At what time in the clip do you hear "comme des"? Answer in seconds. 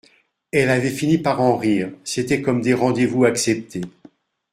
2.41-2.73